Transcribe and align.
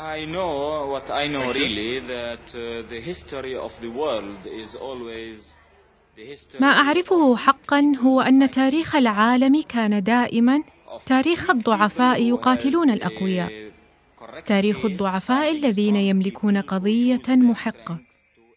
I 0.00 0.24
know 0.24 0.86
what 0.92 1.10
I 1.10 1.26
know 1.28 1.52
really 1.52 2.00
that 2.00 2.46
uh, 2.54 2.88
the 2.92 3.00
history 3.10 3.54
of 3.54 3.72
the 3.82 3.90
world 3.90 4.46
is 4.46 4.74
always 4.74 5.36
the 6.16 6.24
history 6.24 6.60
ما 6.60 6.66
أعرفه 6.66 7.36
حقا 7.36 7.92
هو 7.98 8.20
أن 8.20 8.50
تاريخ 8.50 8.96
العالم 8.96 9.62
كان 9.68 10.02
دائما 10.02 10.62
تاريخ 11.06 11.50
الضعفاء 11.50 12.22
يقاتلون 12.22 12.90
الأقوياء. 12.90 13.72
تاريخ 14.46 14.84
الضعفاء 14.84 15.50
الذين 15.50 15.96
يملكون 15.96 16.56
قضية 16.60 17.28
محقة. 17.28 17.98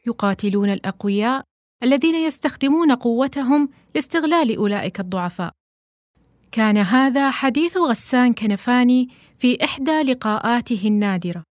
يقاتلون 0.07 0.69
الأقوياء 0.69 1.43
الذين 1.83 2.15
يستخدمون 2.15 2.91
قوتهم 2.95 3.69
لاستغلال 3.95 4.55
أولئك 4.57 4.99
الضعفاء. 4.99 5.53
كان 6.53 6.77
هذا 6.77 7.31
حديث 7.31 7.77
غسان 7.77 8.33
كنفاني 8.33 9.09
في 9.39 9.63
إحدى 9.63 10.01
لقاءاته 10.01 10.81
النادرة 10.85 11.43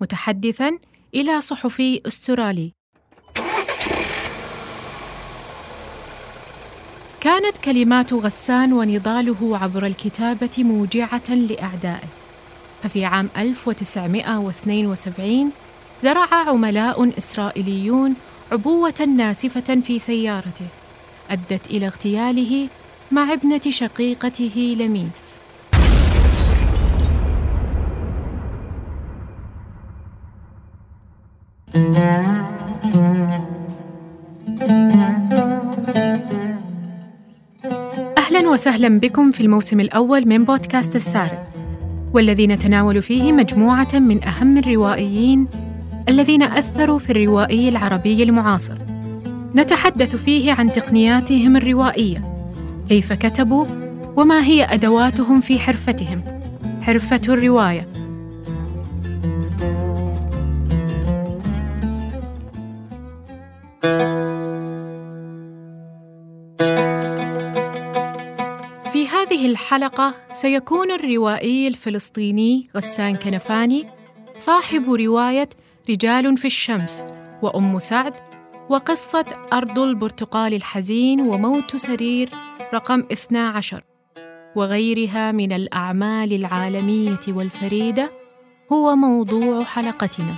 متحدثا 0.00 0.78
إلى 1.14 1.40
صحفي 1.40 2.00
أسترالي. 2.06 2.72
كانت 7.20 7.58
كلمات 7.64 8.12
غسان 8.12 8.72
ونضاله 8.72 9.58
عبر 9.58 9.86
الكتابة 9.86 10.50
موجعة 10.58 11.34
لأعدائه. 11.34 12.08
ففي 12.82 13.04
عام 13.04 13.28
1972 13.36 15.52
زرع 16.02 16.34
عملاء 16.34 17.18
إسرائيليون 17.18 18.14
عبوة 18.52 19.08
ناسفة 19.16 19.80
في 19.80 19.98
سيارته 19.98 20.66
أدت 21.30 21.66
إلى 21.70 21.86
اغتياله 21.86 22.68
مع 23.12 23.32
ابنة 23.32 23.60
شقيقته 23.70 24.76
لميس. 24.78 25.34
أهلا 38.18 38.48
وسهلا 38.48 38.88
بكم 38.88 39.30
في 39.30 39.40
الموسم 39.40 39.80
الأول 39.80 40.28
من 40.28 40.44
بودكاست 40.44 40.96
السارق 40.96 41.46
والذي 42.14 42.46
نتناول 42.46 43.02
فيه 43.02 43.32
مجموعة 43.32 43.88
من 43.94 44.24
أهم 44.24 44.58
الروائيين 44.58 45.48
الذين 46.08 46.42
أثروا 46.42 46.98
في 46.98 47.10
الروائي 47.10 47.68
العربي 47.68 48.22
المعاصر. 48.22 48.78
نتحدث 49.54 50.16
فيه 50.16 50.52
عن 50.52 50.72
تقنياتهم 50.72 51.56
الروائية 51.56 52.29
كيف 52.90 53.12
كتبوا 53.12 53.66
وما 54.16 54.44
هي 54.44 54.64
أدواتهم 54.64 55.40
في 55.40 55.58
حرفتهم. 55.58 56.22
حرفة 56.82 57.20
الرواية. 57.28 57.88
في 68.92 69.08
هذه 69.08 69.46
الحلقة 69.46 70.14
سيكون 70.34 70.90
الروائي 70.90 71.68
الفلسطيني 71.68 72.68
غسان 72.76 73.14
كنفاني 73.14 73.86
صاحب 74.38 74.92
رواية 74.92 75.48
رجال 75.90 76.38
في 76.38 76.44
الشمس 76.44 77.04
وأم 77.42 77.78
سعد 77.78 78.14
وقصة 78.68 79.24
أرض 79.52 79.78
البرتقال 79.78 80.54
الحزين 80.54 81.20
وموت 81.20 81.76
سرير 81.76 82.30
رقم 82.74 83.04
12 83.12 83.84
وغيرها 84.56 85.32
من 85.32 85.52
الأعمال 85.52 86.32
العالمية 86.32 87.20
والفريدة 87.28 88.10
هو 88.72 88.96
موضوع 88.96 89.64
حلقتنا. 89.64 90.34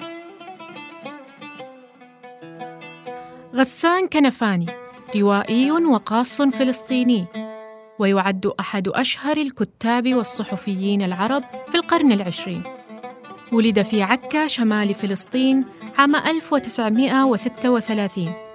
غسان 3.54 4.08
كنفاني 4.08 4.66
روائي 5.16 5.72
وقاص 5.72 6.42
فلسطيني. 6.42 7.26
ويعد 7.98 8.46
أحد 8.60 8.88
أشهر 8.88 9.36
الكتاب 9.36 10.14
والصحفيين 10.14 11.02
العرب 11.02 11.42
في 11.68 11.74
القرن 11.74 12.12
العشرين. 12.12 12.62
ولد 13.52 13.82
في 13.82 14.02
عكا 14.02 14.46
شمال 14.46 14.94
فلسطين 14.94 15.64
عام 15.98 16.16
1936 16.16 18.51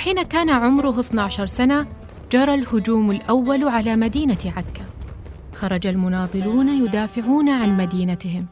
وحين 0.00 0.22
كان 0.22 0.50
عمره 0.50 1.00
12 1.00 1.46
سنة 1.46 1.86
جرى 2.32 2.54
الهجوم 2.54 3.10
الأول 3.10 3.68
على 3.68 3.96
مدينة 3.96 4.38
عكا. 4.44 4.84
خرج 5.54 5.86
المناضلون 5.86 6.68
يدافعون 6.68 7.48
عن 7.48 7.76
مدينتهم. 7.76 8.46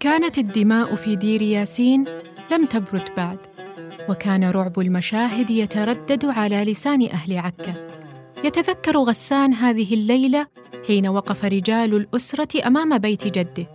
كانت 0.00 0.38
الدماء 0.38 0.96
في 0.96 1.16
دير 1.16 1.42
ياسين 1.42 2.04
لم 2.52 2.64
تبرد 2.64 3.04
بعد 3.16 3.38
وكان 4.08 4.44
رعب 4.50 4.78
المشاهد 4.78 5.50
يتردد 5.50 6.24
على 6.24 6.64
لسان 6.64 7.06
أهل 7.06 7.38
عكا. 7.38 7.74
يتذكر 8.44 8.98
غسان 8.98 9.54
هذه 9.54 9.94
الليلة 9.94 10.46
حين 10.86 11.08
وقف 11.08 11.44
رجال 11.44 11.94
الأسرة 11.94 12.66
أمام 12.66 12.98
بيت 12.98 13.38
جده 13.38 13.66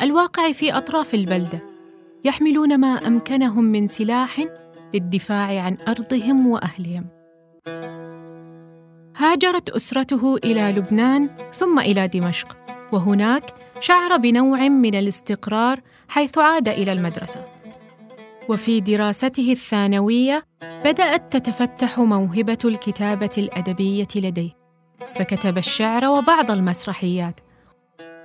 الواقع 0.00 0.52
في 0.52 0.72
أطراف 0.72 1.14
البلدة 1.14 1.62
يحملون 2.24 2.80
ما 2.80 3.06
أمكنهم 3.06 3.64
من 3.64 3.88
سلاح 3.88 4.44
للدفاع 4.94 5.60
عن 5.62 5.76
أرضهم 5.88 6.46
وأهلهم. 6.46 7.06
هاجرت 9.16 9.70
أسرته 9.70 10.36
إلى 10.36 10.72
لبنان 10.72 11.30
ثم 11.58 11.78
إلى 11.78 12.08
دمشق 12.08 12.56
وهناك 12.92 13.54
شعر 13.80 14.16
بنوع 14.16 14.68
من 14.68 14.94
الاستقرار 14.94 15.80
حيث 16.08 16.38
عاد 16.38 16.68
إلى 16.68 16.92
المدرسة. 16.92 17.44
وفي 18.48 18.80
دراسته 18.80 19.52
الثانوية 19.52 20.44
بدأت 20.84 21.36
تتفتح 21.36 21.98
موهبة 21.98 22.58
الكتابة 22.64 23.30
الأدبية 23.38 24.08
لديه 24.16 24.50
فكتب 25.14 25.58
الشعر 25.58 26.04
وبعض 26.04 26.50
المسرحيات. 26.50 27.40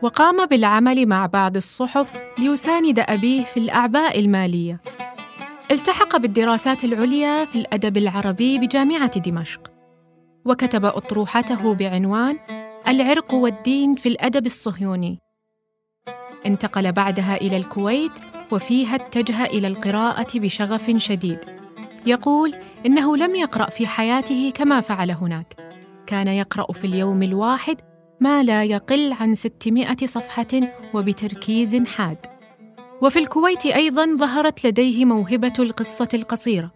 وقام 0.01 0.45
بالعمل 0.45 1.05
مع 1.05 1.25
بعض 1.25 1.55
الصحف 1.55 2.21
ليساند 2.39 2.99
أبيه 2.99 3.43
في 3.43 3.57
الأعباء 3.57 4.19
المالية. 4.19 4.81
التحق 5.71 6.17
بالدراسات 6.17 6.83
العليا 6.83 7.45
في 7.45 7.55
الأدب 7.55 7.97
العربي 7.97 8.59
بجامعة 8.59 9.19
دمشق 9.19 9.71
وكتب 10.45 10.85
أطروحته 10.85 11.73
بعنوان 11.73 12.39
العرق 12.87 13.33
والدين 13.33 13.95
في 13.95 14.09
الأدب 14.09 14.45
الصهيوني. 14.45 15.19
انتقل 16.45 16.91
بعدها 16.91 17.35
إلى 17.35 17.57
الكويت 17.57 18.11
وفيها 18.51 18.95
اتجه 18.95 19.45
إلى 19.45 19.67
القراءة 19.67 20.39
بشغف 20.39 20.97
شديد. 20.97 21.39
يقول 22.05 22.55
إنه 22.85 23.17
لم 23.17 23.35
يقرأ 23.35 23.69
في 23.69 23.87
حياته 23.87 24.51
كما 24.55 24.81
فعل 24.81 25.11
هناك. 25.11 25.55
كان 26.07 26.27
يقرأ 26.27 26.71
في 26.71 26.87
اليوم 26.87 27.23
الواحد 27.23 27.77
ما 28.19 28.43
لا 28.43 28.63
يقل 28.63 29.13
عن 29.13 29.35
600 29.35 29.95
صفحة 30.05 30.47
وبتركيز 30.93 31.75
حاد. 31.75 32.32
وفي 33.03 33.19
الكويت 33.19 33.65
أيضا 33.65 34.17
ظهرت 34.17 34.65
لديه 34.67 35.05
موهبة 35.05 35.53
القصة 35.59 36.07
القصيرة. 36.13 36.71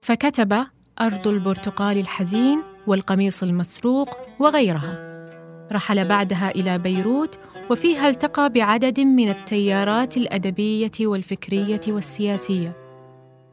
فكتب 0.00 0.66
أرض 1.00 1.28
البرتقال 1.28 1.98
الحزين 1.98 2.62
والقميص 2.86 3.42
المسروق 3.42 4.08
وغيرها. 4.38 5.24
رحل 5.72 6.08
بعدها 6.08 6.50
إلى 6.50 6.78
بيروت 6.78 7.38
وفيها 7.70 8.08
التقى 8.08 8.50
بعدد 8.50 9.00
من 9.00 9.28
التيارات 9.28 10.16
الأدبية 10.16 10.90
والفكرية 11.00 11.80
والسياسية. 11.88 12.76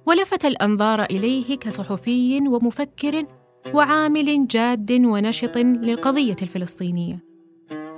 ولفت 0.05 0.45
الأنظار 0.45 1.03
إليه 1.03 1.55
كصحفي 1.55 2.47
ومفكر 2.47 3.25
وعامل 3.73 4.47
جاد 4.47 4.91
ونشط 4.91 5.57
للقضية 5.57 6.35
الفلسطينية. 6.41 7.19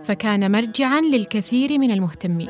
فكان 0.03 0.51
مرجعا 0.51 1.01
للكثير 1.01 1.79
من 1.79 1.91
المهتمين. 1.91 2.49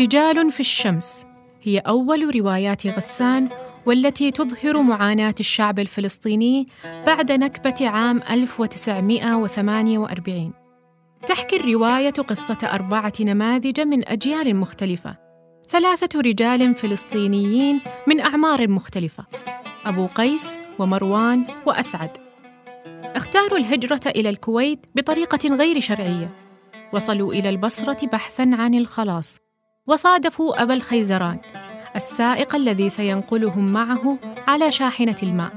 رجال 0.00 0.52
في 0.52 0.60
الشمس. 0.60 1.26
هي 1.62 1.78
أول 1.78 2.36
روايات 2.36 2.86
غسان 2.86 3.48
والتي 3.86 4.30
تظهر 4.30 4.82
معاناة 4.82 5.34
الشعب 5.40 5.78
الفلسطيني 5.78 6.68
بعد 7.06 7.32
نكبة 7.32 7.88
عام 7.88 8.22
1948 8.30 10.52
تحكي 11.26 11.56
الرواية 11.56 12.10
قصة 12.10 12.58
أربعة 12.62 13.12
نماذج 13.20 13.80
من 13.80 14.08
أجيال 14.08 14.56
مختلفة. 14.56 15.16
ثلاثة 15.68 16.20
رجال 16.20 16.74
فلسطينيين 16.74 17.80
من 18.06 18.20
أعمار 18.20 18.68
مختلفة. 18.68 19.24
أبو 19.86 20.06
قيس 20.06 20.58
ومروان 20.78 21.44
وأسعد. 21.66 22.19
اختاروا 23.04 23.58
الهجرة 23.58 24.00
إلى 24.06 24.28
الكويت 24.28 24.86
بطريقة 24.94 25.54
غير 25.54 25.80
شرعية. 25.80 26.30
وصلوا 26.92 27.32
إلى 27.32 27.48
البصرة 27.48 28.06
بحثاً 28.06 28.50
عن 28.52 28.74
الخلاص. 28.74 29.38
وصادفوا 29.86 30.62
أبا 30.62 30.74
الخيزران 30.74 31.38
السائق 31.96 32.54
الذي 32.54 32.90
سينقلهم 32.90 33.72
معه 33.72 34.18
على 34.48 34.72
شاحنة 34.72 35.16
الماء. 35.22 35.52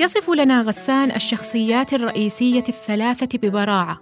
يصف 0.00 0.30
لنا 0.30 0.62
غسان 0.62 1.10
الشخصيات 1.10 1.94
الرئيسية 1.94 2.64
الثلاثة 2.68 3.38
ببراعة. 3.38 4.00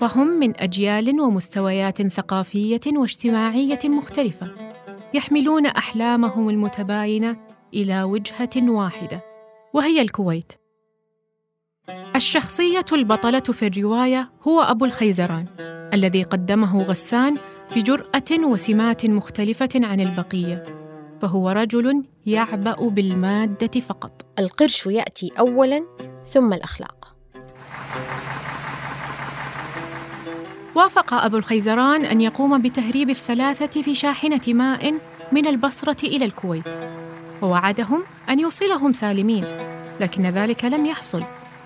فهم 0.00 0.26
من 0.26 0.60
أجيال 0.60 1.20
ومستويات 1.20 2.02
ثقافية 2.02 2.80
واجتماعية 2.86 3.78
مختلفة. 3.84 4.50
يحملون 5.14 5.66
أحلامهم 5.66 6.48
المتباينة 6.48 7.36
إلى 7.74 8.02
وجهة 8.02 8.50
واحدة 8.56 9.24
وهي 9.72 10.02
الكويت. 10.02 10.61
الشخصية 12.16 12.84
البطلة 12.92 13.40
في 13.40 13.66
الرواية 13.66 14.30
هو 14.48 14.60
أبو 14.60 14.84
الخيزران 14.84 15.46
الذي 15.94 16.22
قدمه 16.22 16.82
غسان 16.82 17.36
بجرأة 17.76 18.44
وسمات 18.44 19.06
مختلفة 19.06 19.68
عن 19.74 20.00
البقية 20.00 20.62
فهو 21.22 21.50
رجل 21.50 22.04
يعبأ 22.26 22.88
بالمادة 22.88 23.80
فقط. 23.80 24.24
القرش 24.38 24.86
يأتي 24.86 25.32
أولاً 25.38 25.84
ثم 26.24 26.52
الأخلاق. 26.52 27.16
وافق 30.74 31.14
أبو 31.14 31.36
الخيزران 31.36 32.04
أن 32.04 32.20
يقوم 32.20 32.62
بتهريب 32.62 33.10
الثلاثة 33.10 33.82
في 33.82 33.94
شاحنة 33.94 34.40
ماء 34.48 34.94
من 35.32 35.46
البصرة 35.46 36.06
إلى 36.06 36.24
الكويت 36.24 36.68
ووعدهم 37.42 38.02
أن 38.28 38.40
يوصلهم 38.40 38.92
سالمين 38.92 39.44
لكن 40.00 40.26
ذلك 40.26 40.64
لم 40.64 40.86
يحصل. 40.86 41.22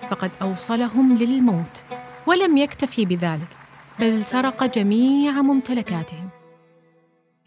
فقد 0.09 0.31
أوصلهم 0.41 1.17
للموت 1.17 1.81
ولم 2.27 2.57
يكتفي 2.57 3.05
بذلك 3.05 3.47
بل 3.99 4.25
سرق 4.25 4.63
جميع 4.63 5.31
ممتلكاتهم. 5.41 6.29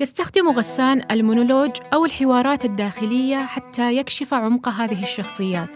يستخدم 0.00 0.48
غسان 0.48 1.02
المونولوج 1.10 1.70
أو 1.92 2.04
الحوارات 2.04 2.64
الداخلية 2.64 3.36
حتى 3.36 3.96
يكشف 3.96 4.34
عمق 4.34 4.68
هذه 4.68 5.02
الشخصيات 5.02 5.68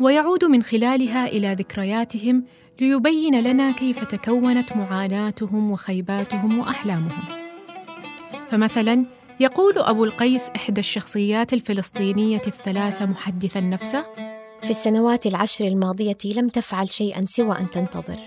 ويعود 0.00 0.44
من 0.44 0.62
خلالها 0.62 1.26
إلى 1.26 1.54
ذكرياتهم 1.54 2.44
ليبين 2.80 3.40
لنا 3.40 3.72
كيف 3.72 4.04
تكونت 4.04 4.76
معاناتهم 4.76 5.70
وخيباتهم 5.70 6.58
وأحلامهم. 6.58 7.24
فمثلا 8.50 9.04
يقول 9.40 9.78
أبو 9.78 10.04
القيس 10.04 10.50
إحدى 10.56 10.80
الشخصيات 10.80 11.52
الفلسطينية 11.52 12.42
الثلاثة 12.46 13.06
محدثا 13.06 13.60
نفسه 13.60 14.29
في 14.62 14.70
السنوات 14.70 15.26
العشر 15.26 15.64
الماضية 15.64 16.18
لم 16.24 16.48
تفعل 16.48 16.88
شيئا 16.88 17.24
سوى 17.28 17.58
أن 17.58 17.70
تنتظر. 17.70 18.18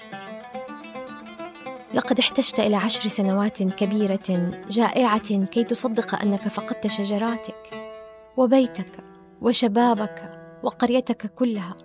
لقد 1.94 2.19
احتجت 2.19 2.59
إلى 2.59 2.75
عشر 2.75 3.09
سنوات 3.09 3.63
كبيرة 3.63 4.51
جائعة 4.69 5.45
كي 5.45 5.63
تصدق 5.63 6.21
أنك 6.21 6.47
فقدت 6.47 6.88
شجراتك 6.88 7.89
وبيتك 8.38 9.03
وشبابك 9.41 10.31
وقريتك 10.63 11.33
كلها. 11.33 11.77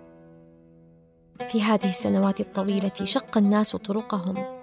في 1.49 1.61
هذه 1.61 1.89
السنوات 1.89 2.39
الطويلة 2.39 2.93
شق 3.03 3.37
الناس 3.37 3.75
طرقهم 3.75 4.59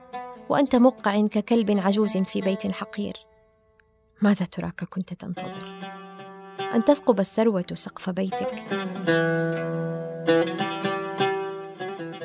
وأنت 0.48 0.76
موقع 0.76 1.26
ككلب 1.26 1.78
عجوز 1.78 2.16
في 2.16 2.40
بيت 2.40 2.72
حقير. 2.72 3.16
ماذا 4.22 4.46
تراك 4.46 4.84
كنت 4.84 5.14
تنتظر؟ 5.14 5.75
أن 6.74 6.84
تثقب 6.84 7.20
الثروة 7.20 7.64
سقف 7.74 8.10
بيتك. 8.10 8.64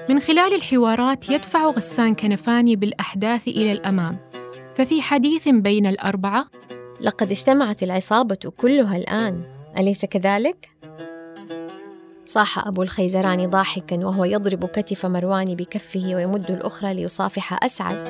من 0.09 0.19
خلال 0.19 0.55
الحوارات 0.55 1.29
يدفع 1.29 1.65
غسان 1.65 2.15
كنفاني 2.15 2.75
بالأحداث 2.75 3.47
إلى 3.47 3.71
الأمام. 3.71 4.17
ففي 4.75 5.01
حديث 5.01 5.47
بين 5.47 5.85
الأربعة 5.85 6.47
لقد 7.01 7.31
اجتمعت 7.31 7.83
العصابة 7.83 8.51
كلها 8.57 8.97
الآن. 8.97 9.43
أليس 9.77 10.05
كذلك؟ 10.05 10.69
صاح 12.25 12.67
أبو 12.67 12.83
الخيزران 12.83 13.49
ضاحكا 13.49 13.95
وهو 14.05 14.25
يضرب 14.25 14.65
كتف 14.65 15.05
مروان 15.05 15.45
بكفه 15.45 16.15
ويمد 16.15 16.51
الأخرى 16.51 16.93
ليصافح 16.93 17.63
أسعد. 17.63 18.09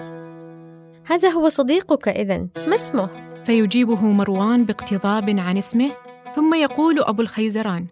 هذا 1.06 1.30
هو 1.30 1.50
صديقك 1.50 2.07
إذا 2.07 2.38
ما 2.68 2.75
اسمه؟ 2.75 3.10
فيجيبه 3.45 4.06
مروان 4.06 4.66
باقتضاب 4.66 5.39
عن 5.39 5.57
اسمه. 5.57 5.92
ثم 6.36 6.54
يقول 6.54 7.00
أبو 7.00 7.22
الخيزران 7.22 7.88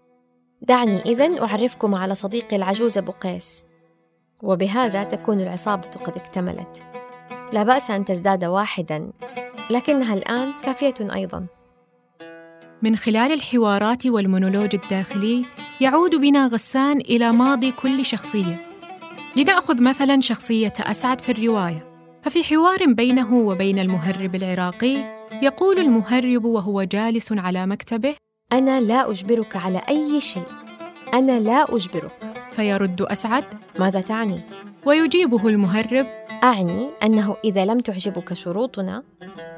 دعني 0.61 1.01
إذا 1.01 1.43
أعرفكم 1.43 1.95
على 1.95 2.15
صديقي 2.15 2.55
العجوز 2.55 2.97
أبو 2.97 3.11
قيس 3.11 3.65
وبهذا 4.43 5.03
تكون 5.03 5.39
العصابة 5.39 5.87
قد 5.87 6.15
اكتملت. 6.15 6.83
لا 7.53 7.63
بأس 7.63 7.91
أن 7.91 8.05
تزداد 8.05 8.45
واحدا 8.45 9.11
لكنها 9.69 10.13
الآن 10.13 10.51
كافية 10.63 11.13
أيضا. 11.15 11.45
من 12.81 12.95
خلال 12.95 13.31
الحوارات 13.31 14.05
والمونولوج 14.05 14.75
الداخلي 14.75 15.45
يعود 15.81 16.15
بنا 16.15 16.47
غسان 16.47 16.97
إلى 16.97 17.31
ماضي 17.31 17.71
كل 17.71 18.05
شخصية. 18.05 18.57
لنأخذ 19.35 19.81
مثلا 19.83 20.21
شخصية 20.21 20.73
أسعد 20.79 21.21
في 21.21 21.31
الرواية. 21.31 21.89
ففي 22.23 22.43
حوار 22.43 22.85
بينه 22.85 23.33
وبين 23.33 23.79
المهرب 23.79 24.35
العراقي 24.35 24.97
يقول 25.41 25.79
المهرب 25.79 26.45
وهو 26.45 26.83
جالس 26.83 27.31
على 27.31 27.65
مكتبه 27.65 28.15
أنا 28.53 28.81
لا 28.81 29.11
أجبرك 29.11 29.55
على 29.55 29.81
أي 29.89 30.21
شيء. 30.21 30.47
أنا 31.13 31.39
لا 31.39 31.75
أجبرك. 31.75 32.11
فيرد 32.51 33.01
أسعد. 33.01 33.43
ماذا 33.79 34.01
تعني؟ 34.01 34.41
ويجيبه 34.85 35.47
المهرب. 35.47 36.05
أعني 36.43 36.89
أنه 37.03 37.35
إذا 37.43 37.65
لم 37.65 37.79
تعجبك 37.79 38.33
شروطنا 38.33 39.03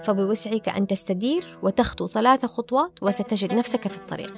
فبوسعك 0.03 0.69
أن 0.69 0.87
تستدير 0.87 1.57
وتخطو 1.61 2.07
ثلاث 2.07 2.45
خطوات 2.45 2.91
وستجد 3.01 3.53
نفسك 3.53 3.87
في 3.87 3.97
الطريق. 3.97 4.33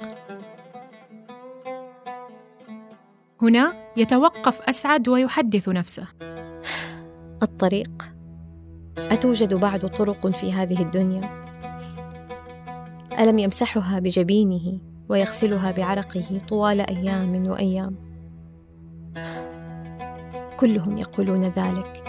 هنا 3.42 3.74
يتوقف 3.96 4.60
أسعد 4.60 5.08
ويحدث 5.08 5.68
نفسه. 5.68 6.06
الطريق. 7.42 7.90
أتوجد 8.98 9.54
بعد 9.54 9.86
طرق 9.90 10.26
في 10.26 10.52
هذه 10.52 10.82
الدنيا؟ 10.82 11.44
ألم 13.18 13.38
يمسحها 13.38 13.98
بجبينه 13.98 14.78
ويغسلها 15.08 15.70
بعرقه 15.70 16.38
طوال 16.48 16.80
أيام 16.80 17.46
وأيام؟ 17.46 17.96
كلهم 20.56 20.98
يقولون 20.98 21.44
ذلك. 21.44 22.04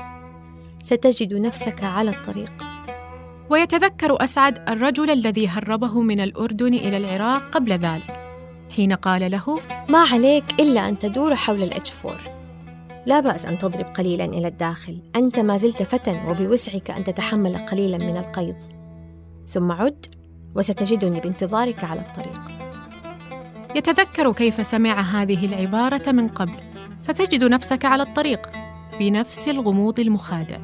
ستجد 0.83 1.33
نفسك 1.33 1.83
على 1.83 2.09
الطريق. 2.09 2.63
ويتذكر 3.49 4.23
أسعد 4.23 4.69
الرجل 4.69 5.09
الذي 5.09 5.47
هربه 5.47 6.01
من 6.01 6.21
الأردن 6.21 6.73
إلى 6.73 6.97
العراق 6.97 7.41
قبل 7.51 7.71
ذلك. 7.71 8.19
حين 8.75 8.93
قال 8.93 9.31
له 9.31 9.59
ما 9.89 9.99
عليك 9.99 10.43
إلا 10.59 10.89
أن 10.89 10.99
تدور 10.99 11.35
حول 11.35 11.63
الاتش 11.63 11.91
فور 11.91 12.19
لا 13.05 13.19
بأس 13.19 13.45
أن 13.45 13.57
تضرب 13.57 13.85
قليلا 13.85 14.25
إلى 14.25 14.47
الداخل. 14.47 14.99
أنت 15.15 15.39
ما 15.39 15.57
زلت 15.57 15.83
فتى 15.83 16.21
وبوسعك 16.27 16.91
أن 16.91 17.03
تتحمل 17.03 17.57
قليلا 17.57 17.97
من 17.97 18.17
القيض. 18.17 18.55
ثم 19.47 19.71
عد 19.71 20.05
وستجدني 20.55 21.19
بانتظارك 21.19 21.83
على 21.83 21.99
الطريق. 21.99 22.41
يتذكر 23.75 24.33
كيف 24.33 24.67
سمع 24.67 25.01
هذه 25.01 25.45
العبارة 25.45 26.11
من 26.11 26.27
قبل. 26.27 26.59
ستجد 27.01 27.43
نفسك 27.43 27.85
على 27.85 28.03
الطريق 28.03 28.49
بنفس 28.99 29.47
الغموض 29.47 29.99
المخادع. 29.99 30.57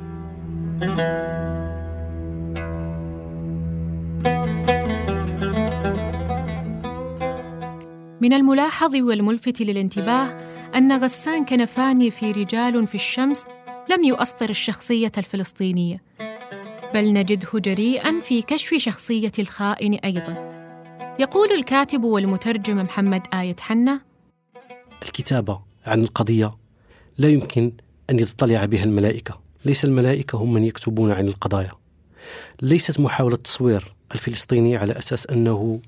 من 8.21 8.33
الملاحظ 8.33 8.95
والملفت 8.95 9.61
للانتباه 9.61 10.37
أن 10.75 11.03
غسان 11.03 11.45
كنفاني 11.45 12.11
في 12.11 12.31
رجال 12.31 12.87
في 12.87 12.95
الشمس 12.95 13.45
لم 13.89 14.03
يؤسطر 14.03 14.49
الشخصية 14.49 15.11
الفلسطينية. 15.17 16.01
بل 16.93 17.13
نجده 17.13 17.49
جريئا 17.53 18.19
في 18.19 18.41
كشف 18.41 18.73
شخصية 18.73 19.31
الخائن 19.39 19.93
أيضا. 19.93 20.51
يقول 21.19 21.51
الكاتب 21.51 22.03
والمترجم 22.03 22.77
محمد 22.77 23.21
آية 23.33 23.55
حنا 23.59 24.01
الكتابة 25.03 25.61
عن 25.85 26.01
القضية 26.01 26.57
لا 27.17 27.29
يمكن 27.29 27.71
أن 28.09 28.19
يتطلع 28.19 28.65
بها 28.65 28.83
الملائكة. 28.83 29.39
ليس 29.65 29.85
الملائكة 29.85 30.35
هم 30.35 30.53
من 30.53 30.63
يكتبون 30.63 31.11
عن 31.11 31.27
القضايا. 31.27 31.71
ليست 32.61 32.99
محاولة 32.99 33.35
تصوير 33.35 33.93
الفلسطيني 34.11 34.77
على 34.77 34.97
أساس 34.97 35.27
أنه 35.27 35.79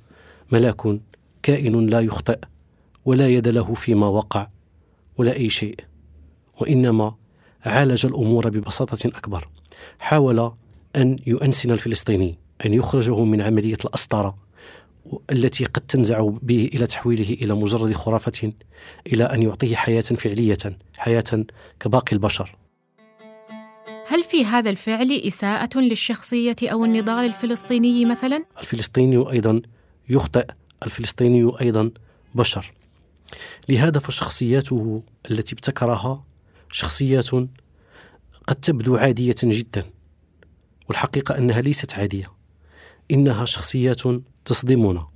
ملاك 0.51 0.99
كائن 1.43 1.85
لا 1.85 1.99
يخطئ 1.99 2.39
ولا 3.05 3.27
يد 3.27 3.47
له 3.47 3.73
فيما 3.73 4.07
وقع 4.07 4.47
ولا 5.17 5.35
أي 5.35 5.49
شيء 5.49 5.75
وإنما 6.61 7.15
عالج 7.65 8.05
الأمور 8.05 8.49
ببساطة 8.49 9.07
أكبر. 9.07 9.47
حاول 9.99 10.51
أن 10.95 11.19
يؤنسن 11.27 11.71
الفلسطيني 11.71 12.37
أن 12.65 12.73
يخرجه 12.73 13.23
من 13.23 13.41
عملية 13.41 13.77
الأسطرة 13.85 14.37
التي 15.31 15.65
قد 15.65 15.81
تنزع 15.81 16.21
به 16.21 16.69
إلى 16.73 16.87
تحويله 16.87 17.33
إلى 17.33 17.53
مجرد 17.53 17.93
خرافة 17.93 18.53
إلى 19.07 19.23
أن 19.23 19.43
يعطيه 19.43 19.75
حياة 19.75 20.01
فعلية 20.01 20.57
حياة 20.97 21.45
كباقي 21.79 22.13
البشر. 22.13 22.55
هل 24.07 24.23
في 24.23 24.45
هذا 24.45 24.69
الفعل 24.69 25.11
إساءة 25.11 25.79
للشخصية 25.79 26.55
أو 26.63 26.85
النضال 26.85 27.25
الفلسطيني 27.25 28.05
مثلا؟ 28.05 28.45
الفلسطيني 28.59 29.31
أيضا 29.31 29.61
يخطئ 30.09 30.45
الفلسطيني 30.83 31.51
أيضا 31.61 31.91
بشر. 32.35 32.73
لهذا 33.69 33.99
فشخصياته 33.99 35.03
التي 35.31 35.55
ابتكرها 35.55 36.25
شخصيات 36.71 37.29
قد 38.47 38.55
تبدو 38.61 38.95
عادية 38.95 39.35
جدا. 39.43 39.85
والحقيقة 40.89 41.37
أنها 41.37 41.61
ليست 41.61 41.93
عادية. 41.93 42.31
إنها 43.11 43.45
شخصيات 43.45 44.01
تصدمنا. 44.45 45.07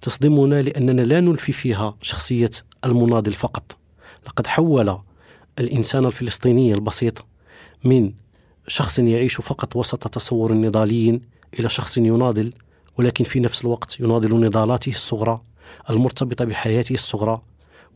تصدمنا 0.00 0.62
لأننا 0.62 1.02
لا 1.02 1.20
نلفي 1.20 1.52
فيها 1.52 1.96
شخصية 2.02 2.50
المناضل 2.84 3.32
فقط. 3.32 3.76
لقد 4.26 4.46
حول 4.46 4.98
الإنسان 5.58 6.04
الفلسطيني 6.04 6.72
البسيط 6.72 7.24
من 7.84 8.12
شخص 8.66 8.98
يعيش 8.98 9.34
فقط 9.34 9.76
وسط 9.76 10.08
تصور 10.08 10.52
نضالي 10.52 11.20
إلى 11.60 11.68
شخص 11.68 11.98
يناضل 11.98 12.52
ولكن 12.98 13.24
في 13.24 13.40
نفس 13.40 13.64
الوقت 13.64 14.00
يناضل 14.00 14.40
نضالاته 14.40 14.90
الصغرى 14.90 15.40
المرتبطة 15.90 16.44
بحياته 16.44 16.94
الصغرى 16.94 17.42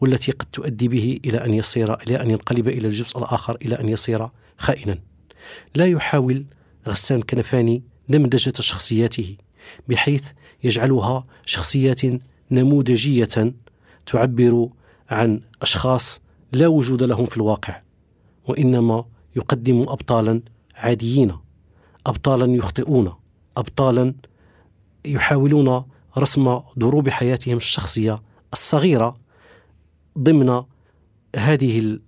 والتي 0.01 0.33
قد 0.33 0.47
تؤدي 0.53 0.89
به 0.89 1.19
إلى 1.25 1.45
أن 1.45 1.55
يصير 1.55 1.95
إلى 1.95 2.23
أن 2.23 2.31
ينقلب 2.31 2.69
إلى 2.69 2.89
الجزء 2.89 3.19
الآخر 3.19 3.57
إلى 3.63 3.81
أن 3.81 3.89
يصير 3.89 4.29
خائنا. 4.59 4.99
لا 5.75 5.87
يحاول 5.87 6.45
غسان 6.89 7.23
كنفاني 7.23 7.83
دمدجة 8.09 8.53
شخصياته 8.61 9.37
بحيث 9.89 10.25
يجعلها 10.65 11.27
شخصيات 11.47 12.01
نموذجية 12.51 13.55
تعبر 14.07 14.69
عن 15.11 15.41
أشخاص 15.63 16.21
لا 16.53 16.67
وجود 16.67 17.03
لهم 17.03 17.27
في 17.27 17.37
الواقع 17.37 17.83
وإنما 18.49 19.05
يقدم 19.37 19.81
أبطالا 19.81 20.41
عاديين 20.75 21.33
أبطالا 22.07 22.55
يخطئون 22.55 23.13
أبطالا 23.57 24.15
يحاولون 25.05 25.85
رسم 26.19 26.61
دروب 26.77 27.09
حياتهم 27.09 27.57
الشخصية 27.57 28.23
الصغيرة 28.53 29.17
ضمن 30.19 30.63
هذه 31.37 31.99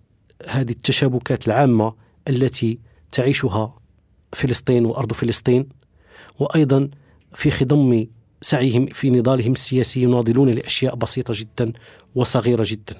هذه 0.49 0.71
التشابكات 0.71 1.47
العامة 1.47 1.95
التي 2.29 2.79
تعيشها 3.13 3.78
فلسطين 4.33 4.87
وأرض 4.87 5.13
فلسطين 5.13 5.69
وأيضا 6.39 6.91
في 7.35 7.51
خضم 7.51 8.07
سعيهم 8.41 8.87
في 8.87 9.11
نضالهم 9.11 9.53
السياسي 9.53 10.03
يناضلون 10.03 10.49
لأشياء 10.49 10.95
بسيطة 10.95 11.35
جدا 11.37 11.73
وصغيرة 12.15 12.65
جدا. 12.67 12.97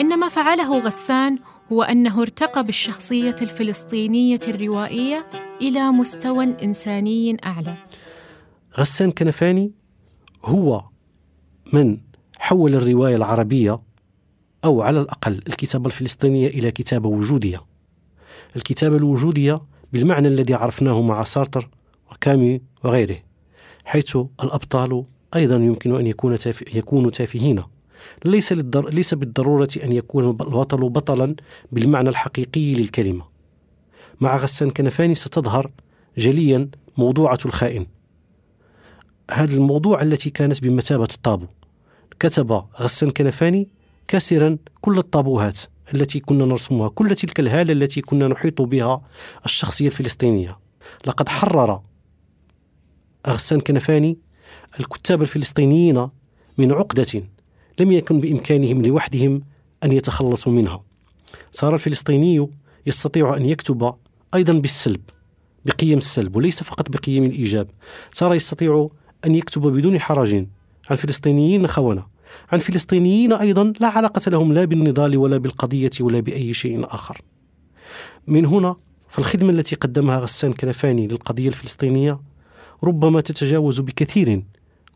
إن 0.00 0.18
ما 0.18 0.28
فعله 0.28 0.78
غسان 0.78 1.38
هو 1.72 1.82
أنه 1.82 2.22
ارتقى 2.22 2.64
بالشخصية 2.64 3.36
الفلسطينية 3.42 4.40
الروائية 4.48 5.26
إلى 5.60 5.90
مستوى 5.90 6.44
إنساني 6.62 7.36
أعلى. 7.44 7.74
غسان 8.78 9.10
كنفاني 9.10 9.72
هو 10.44 10.84
من 11.72 11.98
حول 12.38 12.74
الرواية 12.74 13.16
العربية 13.16 13.80
أو 14.64 14.82
على 14.82 15.00
الأقل 15.00 15.40
الكتابة 15.48 15.86
الفلسطينية 15.86 16.48
إلى 16.48 16.70
كتابة 16.70 17.08
وجودية. 17.08 17.60
الكتابة 18.56 18.96
الوجودية 18.96 19.60
بالمعنى 19.96 20.28
الذي 20.28 20.54
عرفناه 20.54 21.02
مع 21.02 21.24
سارتر 21.24 21.68
وكامي 22.12 22.60
وغيره 22.84 23.16
حيث 23.84 24.16
الأبطال 24.16 25.04
أيضا 25.36 25.56
يمكن 25.56 25.96
أن 25.96 26.06
يكون 26.06 26.38
تاف... 26.38 26.74
يكونوا 26.76 27.10
تافهين. 27.10 27.62
ليس 28.24 28.52
للدر... 28.52 28.88
ليس 28.88 29.14
بالضرورة 29.14 29.68
أن 29.84 29.92
يكون 29.92 30.24
البطل 30.24 30.88
بطلا 30.88 31.36
بالمعنى 31.72 32.08
الحقيقي 32.08 32.74
للكلمة. 32.74 33.24
مع 34.20 34.36
غسان 34.36 34.70
كنفاني 34.70 35.14
ستظهر 35.14 35.70
جليا 36.18 36.70
موضوعة 36.96 37.38
الخائن. 37.46 37.86
هذا 39.30 39.54
الموضوع 39.56 40.02
التي 40.02 40.30
كانت 40.30 40.62
بمثابة 40.62 41.08
الطابو. 41.14 41.46
كتب 42.20 42.52
غسان 42.80 43.10
كنفاني 43.10 43.68
كاسرا 44.08 44.56
كل 44.80 44.98
الطابوهات. 44.98 45.58
التي 45.94 46.20
كنا 46.20 46.44
نرسمها 46.44 46.88
كل 46.88 47.14
تلك 47.14 47.40
الهالة 47.40 47.72
التي 47.72 48.00
كنا 48.00 48.28
نحيط 48.28 48.62
بها 48.62 49.02
الشخصية 49.44 49.86
الفلسطينية. 49.86 50.58
لقد 51.06 51.28
حرر 51.28 51.82
أغسان 53.26 53.60
كنفاني 53.60 54.18
الكتاب 54.80 55.22
الفلسطينيين 55.22 56.08
من 56.58 56.72
عقدة 56.72 57.22
لم 57.80 57.92
يكن 57.92 58.20
بإمكانهم 58.20 58.82
لوحدهم 58.82 59.42
أن 59.84 59.92
يتخلصوا 59.92 60.52
منها. 60.52 60.84
صار 61.52 61.74
الفلسطيني 61.74 62.50
يستطيع 62.86 63.36
أن 63.36 63.46
يكتب 63.46 63.94
أيضا 64.34 64.52
بالسلب 64.52 65.00
بقيم 65.64 65.98
السلب 65.98 66.36
وليس 66.36 66.62
فقط 66.62 66.90
بقيم 66.90 67.24
الإيجاب. 67.24 67.70
صار 68.12 68.34
يستطيع 68.34 68.90
أن 69.26 69.34
يكتب 69.34 69.62
بدون 69.62 70.00
حرج 70.00 70.34
عن 70.90 70.96
فلسطينيين 70.96 71.66
خونة. 71.66 72.15
عن 72.52 72.58
فلسطينيين 72.58 73.32
أيضا 73.32 73.72
لا 73.80 73.88
علاقة 73.88 74.30
لهم 74.30 74.52
لا 74.52 74.64
بالنضال 74.64 75.16
ولا 75.16 75.36
بالقضية 75.36 75.90
ولا 76.00 76.20
بأي 76.20 76.52
شيء 76.52 76.84
آخر. 76.84 77.20
من 78.26 78.46
هنا 78.46 78.76
فالخدمة 79.08 79.50
التي 79.50 79.76
قدمها 79.76 80.18
غسان 80.18 80.52
كنفاني 80.52 81.06
للقضية 81.06 81.48
الفلسطينية 81.48 82.20
ربما 82.84 83.20
تتجاوز 83.20 83.80
بكثير 83.80 84.42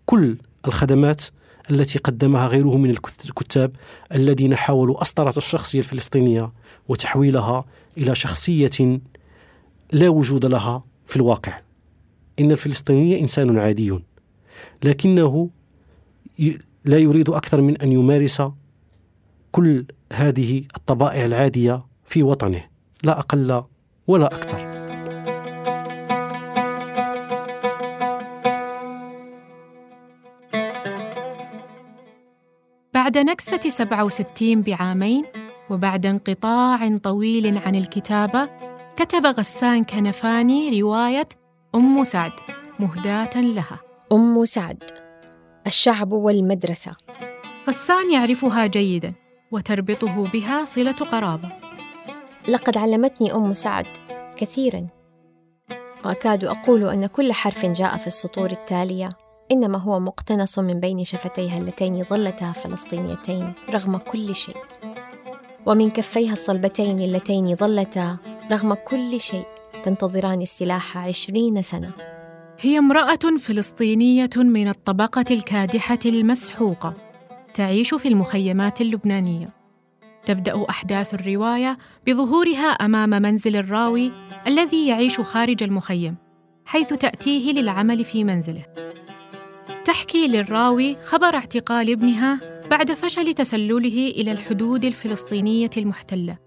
كل 0.06 0.38
الخدمات 0.66 1.22
التي 1.70 1.98
قدمها 1.98 2.46
غيره 2.46 2.76
من 2.76 2.90
الكتاب 2.90 3.76
الذين 4.14 4.56
حاولوا 4.56 5.02
أسطرة 5.02 5.34
الشخصية 5.36 5.78
الفلسطينية 5.78 6.52
وتحويلها 6.88 7.64
إلى 7.98 8.14
شخصية 8.14 9.00
لا 9.92 10.08
وجود 10.08 10.46
لها 10.46 10.84
في 11.06 11.16
الواقع. 11.16 11.60
إن 12.40 12.50
الفلسطيني 12.50 13.20
إنسان 13.20 13.58
عادي 13.58 13.98
لكنه 14.84 15.50
لا 16.84 16.98
يريد 16.98 17.30
أكثر 17.30 17.60
من 17.60 17.76
أن 17.76 17.92
يمارس 17.92 18.42
كل 19.52 19.86
هذه 20.12 20.64
الطبائع 20.76 21.24
العادية 21.24 21.84
في 22.06 22.22
وطنه. 22.22 22.64
لا 23.04 23.18
أقل 23.18 23.64
ولا 24.06 24.26
أكثر. 24.26 24.80
بعد 32.94 33.18
نكسة 33.18 33.60
67 33.68 34.62
بعامين 34.62 35.24
وبعد 35.70 36.06
انقطاع 36.06 36.98
طويل 36.98 37.58
عن 37.58 37.74
الكتابة 37.74 38.48
كتب 38.96 39.26
غسان 39.26 39.84
كنفاني 39.84 40.80
رواية 40.80 41.28
أم 41.74 42.04
سعد 42.04 42.32
مهداة 42.80 43.40
لها. 43.40 43.78
أم 44.12 44.44
سعد. 44.44 45.09
الشعب 45.70 46.12
والمدرسة. 46.12 46.92
غسان 47.68 48.12
يعرفها 48.12 48.66
جيدا 48.66 49.12
وتربطه 49.50 50.24
بها 50.32 50.64
صلة 50.64 50.92
قرابة. 50.92 51.48
لقد 52.48 52.76
علمتني 52.76 53.34
أم 53.34 53.52
سعد 53.52 53.86
كثيرا. 54.36 54.86
وأكاد 56.04 56.44
أقول 56.44 56.88
أن 56.88 57.06
كل 57.06 57.32
حرف 57.32 57.66
جاء 57.66 57.96
في 57.96 58.06
السطور 58.06 58.50
التالية 58.50 59.08
إنما 59.52 59.78
هو 59.78 60.00
مقتنص 60.00 60.58
من 60.58 60.80
بين 60.80 61.04
شفتيها 61.04 61.58
اللتين 61.58 62.04
ظلتا 62.04 62.52
فلسطينيتين 62.52 63.52
رغم 63.70 63.96
كل 63.96 64.34
شيء. 64.34 64.56
ومن 65.66 65.90
كفيها 65.90 66.32
الصلبتين 66.32 67.00
اللتين 67.00 67.56
ظلتا 67.56 68.16
رغم 68.52 68.74
كل 68.74 69.20
شيء 69.20 69.46
تنتظران 69.82 70.42
السلاح 70.42 70.98
عشرين 70.98 71.62
سنة. 71.62 72.09
هي 72.62 72.78
امرأة 72.78 73.38
فلسطينية 73.38 74.30
من 74.36 74.68
الطبقة 74.68 75.24
الكادحة 75.30 75.98
المسحوقة 76.06 76.92
تعيش 77.54 77.94
في 77.94 78.08
المخيمات 78.08 78.80
اللبنانية. 78.80 79.48
تبدأ 80.26 80.66
أحداث 80.70 81.14
الرواية 81.14 81.78
بظهورها 82.06 82.66
أمام 82.66 83.10
منزل 83.10 83.56
الراوي 83.56 84.12
الذي 84.46 84.88
يعيش 84.88 85.20
خارج 85.20 85.62
المخيم 85.62 86.16
حيث 86.64 86.92
تأتيه 86.92 87.52
للعمل 87.52 88.04
في 88.04 88.24
منزله. 88.24 88.64
تحكي 89.84 90.28
للراوي 90.28 90.96
خبر 90.96 91.34
اعتقال 91.34 91.90
ابنها 91.92 92.40
بعد 92.70 92.92
فشل 92.92 93.34
تسلله 93.34 94.08
إلى 94.08 94.32
الحدود 94.32 94.84
الفلسطينية 94.84 95.70
المحتلة. 95.76 96.38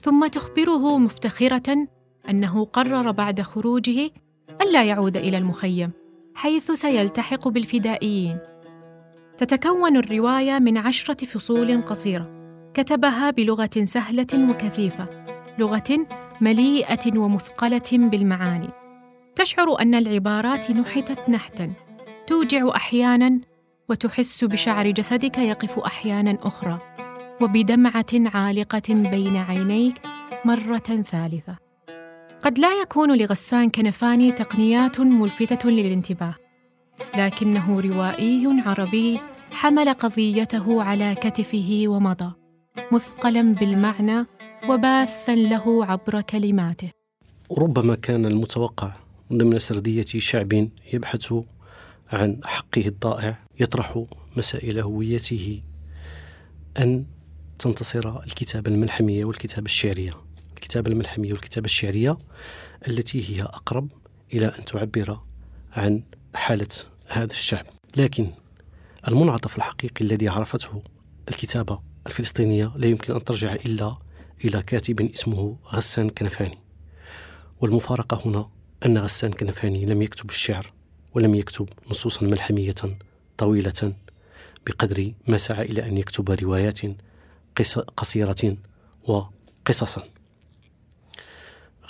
ثم 0.00 0.26
تخبره 0.26 0.98
مفتخرة 0.98 1.86
أنه 2.28 2.64
قرر 2.64 3.10
بعد 3.10 3.40
خروجه 3.40 4.10
ألا 4.60 4.84
يعود 4.84 5.16
إلى 5.16 5.38
المخيم 5.38 5.90
حيث 6.34 6.70
سيلتحق 6.70 7.48
بالفدائيين. 7.48 8.38
تتكون 9.36 9.96
الرواية 9.96 10.58
من 10.58 10.78
عشرة 10.78 11.26
فصول 11.26 11.82
قصيرة 11.82 12.42
كتبها 12.74 13.30
بلغة 13.30 13.70
سهلة 13.84 14.50
وكثيفة 14.50 15.06
لغة 15.58 16.06
مليئة 16.40 17.18
ومثقلة 17.18 17.90
بالمعاني. 17.92 18.68
تشعر 19.36 19.80
أن 19.80 19.94
العبارات 19.94 20.70
نحتت 20.70 21.28
نحتا 21.30 21.72
توجع 22.26 22.76
أحيانا 22.76 23.40
وتحس 23.88 24.44
بشعر 24.44 24.90
جسدك 24.90 25.38
يقف 25.38 25.78
أحيانا 25.78 26.38
أخرى 26.42 26.78
وبدمعة 27.42 28.12
عالقة 28.12 28.82
بين 28.88 29.36
عينيك 29.36 29.94
مرة 30.44 31.02
ثالثة. 31.12 31.61
قد 32.42 32.58
لا 32.58 32.82
يكون 32.82 33.18
لغسان 33.18 33.70
كنفاني 33.70 34.32
تقنيات 34.32 35.00
ملفتة 35.00 35.70
للانتباه 35.70 36.34
لكنه 37.18 37.80
روائي 37.80 38.62
عربي 38.66 39.20
حمل 39.52 39.94
قضيته 39.94 40.82
على 40.82 41.14
كتفه 41.14 41.84
ومضى 41.86 42.32
مثقلا 42.92 43.54
بالمعنى 43.54 44.26
وباثا 44.68 45.34
له 45.34 45.86
عبر 45.86 46.20
كلماته. 46.20 46.90
ربما 47.58 47.94
كان 47.94 48.26
المتوقع 48.26 48.92
ضمن 49.32 49.58
سردية 49.58 50.04
شعب 50.04 50.68
يبحث 50.92 51.34
عن 52.12 52.40
حقه 52.44 52.86
الضائع 52.86 53.38
يطرح 53.60 54.04
مسائل 54.36 54.78
هويته 54.78 55.62
أن 56.78 57.04
تنتصر 57.58 58.22
الكتابة 58.22 58.70
الملحمية 58.70 59.24
والكتابة 59.24 59.64
الشعرية 59.64 60.12
الكتابة 60.62 60.90
الملحمية 60.90 61.32
والكتابة 61.32 61.64
الشعرية 61.64 62.18
التي 62.88 63.30
هي 63.30 63.42
أقرب 63.42 63.88
إلى 64.32 64.46
أن 64.46 64.64
تعبر 64.64 65.20
عن 65.72 66.02
حالة 66.34 66.68
هذا 67.06 67.32
الشعب. 67.32 67.66
لكن 67.96 68.30
المنعطف 69.08 69.56
الحقيقي 69.56 70.04
الذي 70.04 70.28
عرفته 70.28 70.82
الكتابة 71.28 71.80
الفلسطينية 72.06 72.72
لا 72.76 72.86
يمكن 72.86 73.14
أن 73.14 73.24
ترجع 73.24 73.52
إلا 73.52 73.96
إلى 74.44 74.62
كاتب 74.62 75.00
اسمه 75.00 75.56
غسان 75.66 76.08
كنفاني. 76.10 76.58
والمفارقة 77.60 78.22
هنا 78.24 78.50
أن 78.86 78.98
غسان 78.98 79.32
كنفاني 79.32 79.86
لم 79.86 80.02
يكتب 80.02 80.30
الشعر 80.30 80.72
ولم 81.14 81.34
يكتب 81.34 81.68
نصوصا 81.90 82.26
ملحمية 82.26 82.74
طويلة 83.38 83.92
بقدر 84.66 85.12
ما 85.26 85.38
سعى 85.38 85.64
إلى 85.64 85.86
أن 85.86 85.98
يكتب 85.98 86.30
روايات 86.30 86.80
قصيرة 87.96 88.56
وقصصا. 89.04 90.11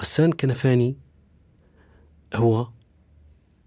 غسان 0.01 0.33
كنفاني 0.33 0.97
هو 2.35 2.69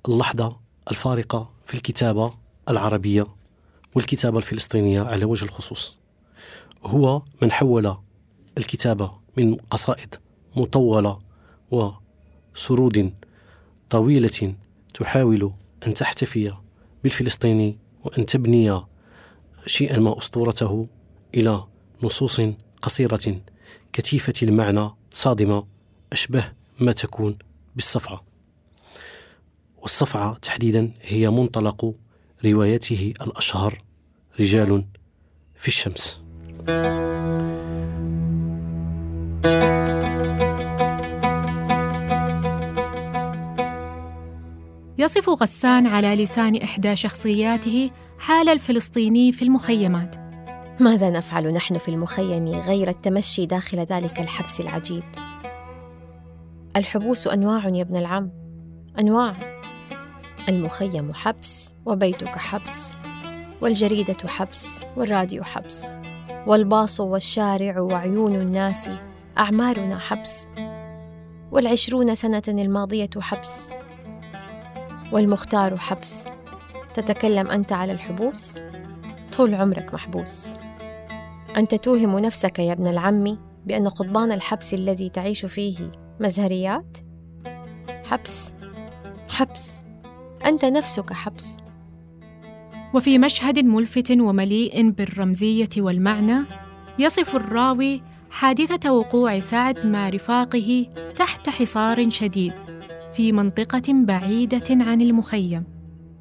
اللحظة 0.08 0.60
الفارقة 0.92 1.52
في 1.66 1.74
الكتابة 1.74 2.34
العربية 2.70 3.28
والكتابة 3.96 4.38
الفلسطينية 4.38 5.02
على 5.02 5.26
وجه 5.26 5.46
الخصوص. 5.46 5.98
هو 6.84 7.22
من 7.42 7.52
حول 7.52 7.98
الكتابة 8.58 9.12
من 9.38 9.56
قصائد 9.56 10.16
مطولة 10.56 11.20
وسرود 11.72 13.14
طويلة 13.90 14.56
تحاول 14.94 15.54
أن 15.88 15.94
تحتفي 15.94 16.54
بالفلسطيني 17.04 17.78
وأن 18.04 18.26
تبني 18.26 18.82
شيئا 19.66 19.98
ما 20.00 20.18
أسطورته 20.18 20.88
إلى 21.36 21.64
نصوص 22.04 22.42
قصيرة 22.82 23.42
كثيفة 23.94 24.34
المعنى 24.44 24.90
صادمة. 25.12 25.75
أشبه 26.14 26.52
ما 26.80 26.92
تكون 26.92 27.38
بالصفعة. 27.76 28.24
والصفعة 29.78 30.38
تحديدا 30.38 30.92
هي 31.02 31.30
منطلق 31.30 31.96
روايته 32.46 33.14
الأشهر 33.22 33.84
رجال 34.40 34.86
في 35.56 35.68
الشمس. 35.68 36.22
يصف 44.98 45.30
غسان 45.30 45.88
على 45.88 46.16
لسان 46.16 46.56
إحدى 46.56 46.96
شخصياته 46.96 47.92
حال 48.20 48.50
الفلسطيني 48.50 49.32
في 49.32 49.42
المخيمات. 49.42 50.16
ماذا 50.80 51.10
نفعل 51.10 51.54
نحن 51.54 51.78
في 51.78 51.88
المخيم 51.88 52.48
غير 52.48 52.88
التمشي 52.88 53.46
داخل 53.46 53.80
ذلك 53.80 54.20
الحبس 54.20 54.62
العجيب؟ 54.62 55.04
الحبوس 56.76 57.28
أنواع 57.28 57.68
يا 57.68 57.82
ابن 57.82 57.96
العم. 57.96 58.32
أنواع 59.00 59.34
المخيم 60.50 61.14
حبس 61.14 61.74
وبيتك 61.86 62.28
حبس 62.28 62.94
والجريدة 63.62 64.28
حبس 64.28 64.80
والراديو 64.98 65.44
حبس 65.44 65.86
والباص 66.48 67.00
والشارع 67.00 67.80
وعيون 67.80 68.36
الناس 68.36 68.90
أعمارنا 69.38 70.00
حبس 70.00 70.50
والعشرون 71.52 72.16
سنة 72.16 72.44
الماضية 72.48 73.10
حبس 73.20 73.70
والمختار 75.12 75.78
حبس. 75.78 76.28
تتكلم 76.94 77.48
أنت 77.48 77.74
على 77.74 77.92
الحبوس؟ 77.92 78.58
طول 79.38 79.56
عمرك 79.56 79.94
محبوس. 79.94 80.54
أنت 81.58 81.76
توهم 81.76 82.20
نفسك 82.20 82.60
يا 82.60 82.74
ابن 82.74 82.88
العم 82.88 83.38
بأن 83.66 83.88
قضبان 83.90 84.32
الحبس 84.32 84.74
الذي 84.74 85.10
تعيش 85.10 85.46
فيه 85.46 85.92
مزهريات؟ 86.20 86.98
حبس. 88.04 88.54
حبس. 89.30 89.72
أنت 90.46 90.66
نفسك 90.66 91.14
حبس. 91.14 91.58
وفي 92.94 93.18
مشهد 93.18 93.60
ملفت 93.60 94.12
ومليء 94.12 94.90
بالرمزية 94.90 95.70
والمعنى 95.78 96.46
يصف 97.00 97.36
الراوي 97.36 98.02
حادثة 98.30 98.94
وقوع 98.94 99.40
سعد 99.40 99.88
مع 99.88 100.10
رفاقه 100.10 100.88
تحت 101.18 101.50
حصار 101.50 102.10
شديد 102.10 102.54
في 103.14 103.32
منطقة 103.32 103.84
بعيدة 103.88 104.66
عن 104.70 105.02
المخيم. 105.02 105.64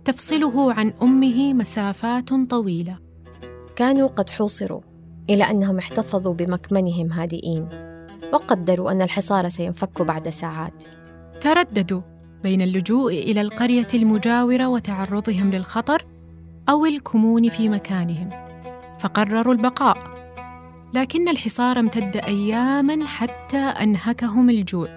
تفصله 0.05 0.73
عن 0.73 0.93
أمه 1.03 1.55
مسافات 1.55 2.35
طويلة. 2.51 2.99
كانوا 3.77 4.09
قد 4.09 4.31
حوصروا 4.31 4.81
إلى 5.31 5.45
أنهم 5.45 5.79
احتفظوا 5.79 6.35
بمكمنهم 6.35 7.13
هادئين. 7.13 7.94
وقدروا 8.35 8.91
أن 8.91 9.03
الحصار 9.03 9.49
سينفك 9.49 10.03
بعد 10.03 10.29
ساعات. 10.29 10.85
ترددوا 11.41 12.01
بين 12.43 12.63
اللجوء 12.63 13.13
إلى 13.13 13.41
القرية 13.41 13.87
المجاورة 13.95 14.69
وتعرضهم 14.69 15.51
للخطر 15.51 16.07
أو 16.69 16.87
الكمون 16.87 17.49
في 17.49 17.69
مكانهم 17.69 18.31
فقرروا 18.99 19.55
البقاء. 19.55 19.99
لكن 20.95 21.29
الحصار 21.29 21.79
امتد 21.79 22.17
اياما 22.17 23.07
حتى 23.07 23.57
أنهكهم 23.57 24.51
الجوع. 24.51 24.89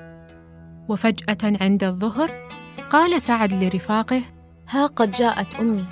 وفجأة 0.90 1.58
عند 1.62 1.84
الظهر 1.84 2.30
قال 2.90 3.22
سعد 3.22 3.64
لرفاقه 3.64 4.22
ها 4.70 4.86
قد 4.86 5.12
جاءت 5.12 5.60
أمي. 5.60 5.86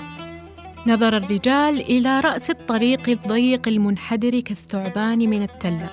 نظر 0.88 1.17
الرجال 1.17 1.81
إلى 1.81 2.19
رأس 2.19 2.49
الطريق 2.49 3.10
الضيق 3.10 3.67
المنحدر 3.67 4.39
كالثعبان 4.39 5.29
من 5.29 5.43
التلة. 5.43 5.89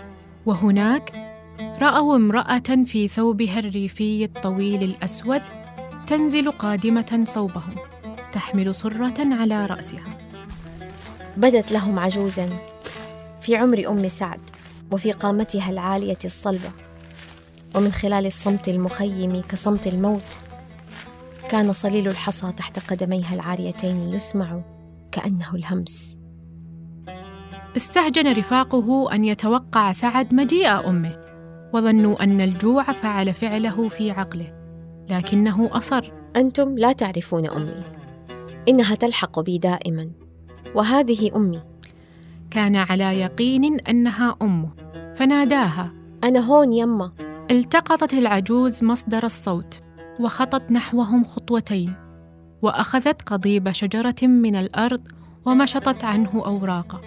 وهناك 0.47 1.22
رأوا 1.83 2.16
امرأة 2.16 2.85
في 2.87 3.09
ثوبها 3.09 3.59
الريفي 3.59 4.25
الطويل 4.25 4.83
الأسود 4.83 5.40
تنزل 6.07 6.51
قادمة 6.51 7.25
صوبهم 7.27 7.75
تحمل 8.33 8.75
صره 8.75 9.14
على 9.18 9.66
رأسها. 9.66 10.18
بدت 11.37 11.73
لهم 11.73 11.99
عجوزا 11.99 12.49
في 13.40 13.57
عمر 13.57 13.88
أم 13.88 14.09
سعد 14.09 14.40
وفي 14.90 15.12
قامتها 15.12 15.71
العالية 15.71 16.18
الصلبة 16.25 16.71
ومن 17.77 17.92
خلال 17.92 18.27
الصمت 18.27 18.68
المخيم 18.68 19.40
كصمت 19.40 19.87
الموت 19.87 20.38
كان 21.49 21.73
صليل 21.73 22.09
الحصى 22.09 22.53
تحت 22.53 22.92
قدميها 22.92 23.35
العاريتين 23.35 24.14
يسمع 24.14 24.61
كأنه 25.12 25.55
الهمس. 25.55 26.18
استهجن 27.77 28.38
رفاقه 28.38 29.14
أن 29.14 29.25
يتوقع 29.25 29.92
سعد 29.92 30.35
مجيء 30.35 30.88
أمه. 30.88 31.32
وظنوا 31.73 32.23
أن 32.25 32.41
الجوع 32.41 32.83
فعل 32.83 33.35
فعله 33.35 33.89
في 33.89 34.11
عقله 34.11 34.53
لكنه 35.11 35.71
أصر. 35.73 36.13
أنتم 36.37 36.79
لا 36.79 36.93
تعرفون 36.93 37.47
أمي. 37.47 37.83
إنها 38.69 38.95
تلحق 38.95 39.41
بي 39.41 39.59
دائما. 39.59 40.11
وهذه 40.75 41.31
أمي. 41.37 41.63
كان 42.51 42.77
على 42.77 43.21
يقين 43.21 43.81
أنها 43.81 44.37
امه 44.43 44.71
فناداها. 45.15 45.93
أنا 46.25 46.41
هون 46.41 46.73
يما. 46.73 47.13
التقطت 47.51 48.13
العجوز 48.13 48.85
مصدر 48.85 49.25
الصوت 49.25 49.81
وخطت 50.21 50.71
نحوهم 50.71 51.25
خطوتين. 51.25 51.95
وأخذت 52.63 53.23
قضيب 53.23 53.73
شجرة 53.73 54.23
من 54.23 54.57
الأرض 54.57 55.09
ومشطت 55.45 56.05
عنه 56.05 56.43
أوراقه. 56.47 57.01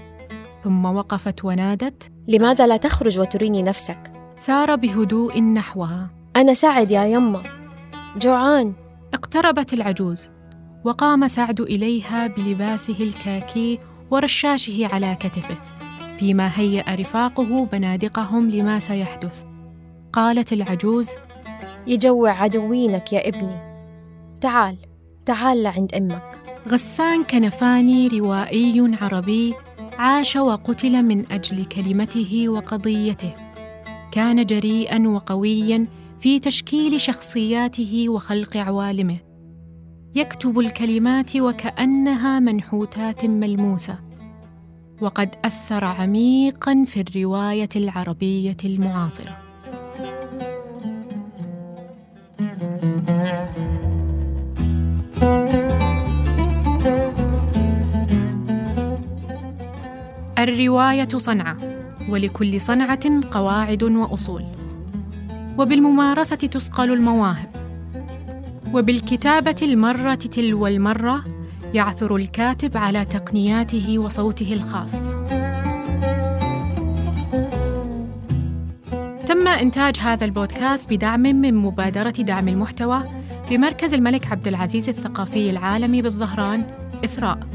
ثم 0.63 0.85
وقفت 0.85 1.45
ونادت. 1.45 2.11
لماذا 2.27 2.67
لا 2.67 2.77
تخرج 2.77 3.19
وتريني 3.19 3.63
نفسك؟ 3.63 4.14
سار 4.39 4.75
بهدوء 4.75 5.41
نحوها. 5.41 6.09
أنا 6.35 6.53
سعد 6.53 6.91
يا 6.91 7.05
يما. 7.05 7.41
جوعان. 8.17 8.73
اقتربت 9.13 9.73
العجوز. 9.73 10.29
وقام 10.83 11.27
سعد 11.27 11.61
إليها 11.61 12.27
بلباسه 12.27 12.95
الكاكي 12.99 13.79
ورشاشه 14.11 14.89
على 14.93 15.17
كتفه 15.19 15.55
فيما 16.19 16.51
هيأ 16.55 16.95
رفاقه 16.95 17.65
بنادقهم 17.65 18.49
لما 18.49 18.79
سيحدث. 18.79 19.43
قالت 20.13 20.53
العجوز 20.53 21.09
يجوع 21.87 22.31
عدوينك 22.31 23.13
يا 23.13 23.29
ابني. 23.29 23.75
تعال 24.41 24.77
تعال 25.25 25.63
لعند 25.63 25.93
أمك. 25.95 26.41
غسان 26.69 27.23
كنفاني 27.23 28.07
روائي 28.07 28.97
عربي 29.01 29.53
عاش 29.97 30.35
وقتل 30.35 31.03
من 31.03 31.31
أجل 31.31 31.65
كلمته 31.65 32.49
وقضيته. 32.49 33.44
كان 34.15 34.45
جريئا 34.45 35.07
وقويا 35.07 35.87
في 36.19 36.39
تشكيل 36.39 37.01
شخصياته 37.01 38.09
وخلق 38.09 38.57
عوالمه. 38.57 39.17
يكتب 40.15 40.59
الكلمات 40.59 41.35
وكأنها 41.35 42.39
منحوتات 42.39 43.25
ملموسة. 43.25 43.99
وقد 45.01 45.35
أثر 45.45 45.85
عميقا 45.85 46.85
في 46.87 47.01
الرواية 47.01 47.69
العربية 47.75 48.57
المعاصرة. 48.65 49.37
الرواية 60.39 61.07
صنعه 61.07 61.74
ولكل 62.09 62.61
صنعة 62.61 63.21
قواعد 63.31 63.83
وأصول. 63.83 64.43
وبالممارسة 65.57 66.35
تصقل 66.35 66.93
المواهب. 66.93 67.49
وبالكتابة 68.73 69.55
المرة 69.61 70.15
تلو 70.15 70.67
المرة 70.67 71.25
يعثر 71.73 72.15
الكاتب 72.15 72.77
على 72.77 73.05
تقنياته 73.05 73.99
وصوته 73.99 74.53
الخاص. 74.53 75.09
تم 79.27 79.47
إنتاج 79.47 79.99
هذا 79.99 80.25
البودكاست 80.25 80.93
بدعم 80.93 81.21
من 81.21 81.55
مبادرة 81.55 82.09
دعم 82.09 82.47
المحتوى 82.47 83.03
بمركز 83.49 83.93
الملك 83.93 84.31
عبد 84.31 84.47
العزيز 84.47 84.89
الثقافي 84.89 85.49
العالمي 85.49 86.01
بالظهران 86.01 86.63
إثراء. 87.05 87.54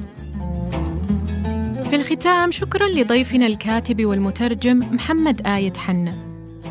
في 1.91 1.97
الختام 1.97 2.51
شكرا 2.51 2.89
لضيفنا 2.89 3.47
الكاتب 3.47 4.05
والمترجم 4.05 4.79
محمد 4.79 5.47
آية 5.47 5.73
حنة 5.73 6.15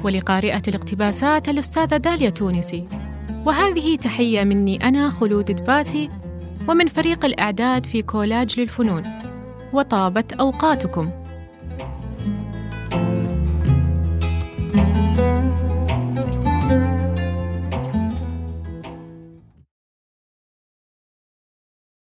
ولقارئة 0.04 0.62
الاقتباسات 0.68 1.50
الأستاذة 1.50 1.98
داليا 1.98 2.30
تونسي. 2.30 2.88
وهذه 3.46 3.96
تحية 3.96 4.44
مني 4.44 4.88
أنا 4.88 5.10
خلود 5.10 5.46
دباسي 5.46 6.10
ومن 6.68 6.88
فريق 6.88 7.26
الإعداد 7.26 7.86
في 7.86 8.02
كولاج 8.02 8.60
للفنون. 8.60 9.04
وطابت 9.74 10.34
أوقاتكم. 10.34 11.10